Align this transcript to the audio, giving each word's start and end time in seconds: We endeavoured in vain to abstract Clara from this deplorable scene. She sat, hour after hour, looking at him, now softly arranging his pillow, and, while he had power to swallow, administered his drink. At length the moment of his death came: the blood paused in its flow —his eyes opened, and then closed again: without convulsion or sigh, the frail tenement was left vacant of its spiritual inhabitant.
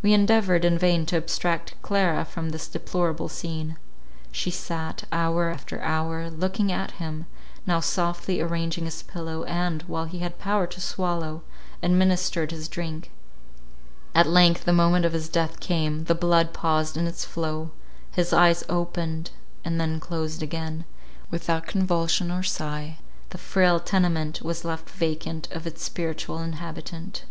We 0.00 0.12
endeavoured 0.14 0.64
in 0.64 0.78
vain 0.78 1.06
to 1.06 1.16
abstract 1.16 1.74
Clara 1.82 2.24
from 2.24 2.50
this 2.50 2.68
deplorable 2.68 3.28
scene. 3.28 3.76
She 4.30 4.48
sat, 4.52 5.02
hour 5.10 5.50
after 5.50 5.80
hour, 5.82 6.30
looking 6.30 6.70
at 6.70 6.92
him, 7.02 7.26
now 7.66 7.80
softly 7.80 8.40
arranging 8.40 8.84
his 8.84 9.02
pillow, 9.02 9.42
and, 9.42 9.82
while 9.88 10.04
he 10.04 10.20
had 10.20 10.38
power 10.38 10.68
to 10.68 10.80
swallow, 10.80 11.42
administered 11.82 12.52
his 12.52 12.68
drink. 12.68 13.10
At 14.14 14.28
length 14.28 14.66
the 14.66 14.72
moment 14.72 15.04
of 15.04 15.12
his 15.14 15.28
death 15.28 15.58
came: 15.58 16.04
the 16.04 16.14
blood 16.14 16.52
paused 16.52 16.96
in 16.96 17.08
its 17.08 17.24
flow 17.24 17.72
—his 18.12 18.32
eyes 18.32 18.62
opened, 18.68 19.32
and 19.64 19.80
then 19.80 19.98
closed 19.98 20.44
again: 20.44 20.84
without 21.28 21.66
convulsion 21.66 22.30
or 22.30 22.44
sigh, 22.44 22.98
the 23.30 23.36
frail 23.38 23.80
tenement 23.80 24.42
was 24.42 24.64
left 24.64 24.88
vacant 24.88 25.48
of 25.50 25.66
its 25.66 25.82
spiritual 25.82 26.38
inhabitant. 26.38 27.24